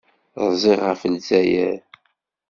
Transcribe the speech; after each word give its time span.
Rziɣ 0.51 0.79
ɣef 0.87 1.01
Lezzayer. 1.13 1.79